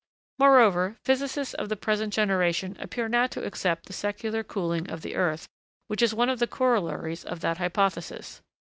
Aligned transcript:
Moreover, 0.39 0.97
physicists 1.05 1.53
of 1.53 1.69
the 1.69 1.75
present 1.75 2.11
generation 2.11 2.75
appear 2.79 3.07
now 3.07 3.27
to 3.27 3.45
accept 3.45 3.85
the 3.85 3.93
secular 3.93 4.43
cooling 4.43 4.89
of 4.89 5.03
the 5.03 5.13
earth, 5.15 5.47
which 5.89 6.01
is 6.01 6.11
one 6.11 6.27
of 6.27 6.39
the 6.39 6.47
corollaries 6.47 7.23
of 7.23 7.41
that 7.41 7.59
hypothesis. 7.59 8.41